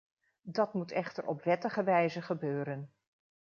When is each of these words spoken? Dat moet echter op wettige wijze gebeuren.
Dat 0.47 0.73
moet 0.73 0.91
echter 0.91 1.27
op 1.27 1.43
wettige 1.43 1.83
wijze 1.83 2.21
gebeuren. 2.21 2.93